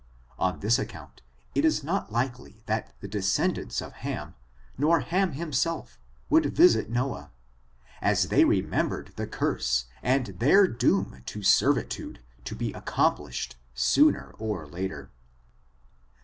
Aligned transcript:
On 0.39 0.61
this 0.61 0.79
account, 0.79 1.21
it 1.53 1.63
is 1.63 1.83
not 1.83 2.11
likely 2.11 2.63
that 2.65 2.91
the 3.01 3.07
descendants 3.07 3.81
of 3.83 3.93
Ham, 4.01 4.33
nor 4.75 5.01
Ham 5.01 5.33
himself, 5.33 5.99
would 6.27 6.55
visit 6.57 6.89
Noah, 6.89 7.31
as 8.01 8.29
they 8.29 8.43
remembered 8.43 9.13
the 9.15 9.27
curse^ 9.27 9.85
and 10.01 10.25
their 10.39 10.65
doom 10.67 11.21
to 11.27 11.43
servitude 11.43 12.19
to 12.45 12.55
be 12.55 12.73
accomplished 12.73 13.57
sooner 13.75 14.33
or 14.39 14.65
later. 14.65 15.11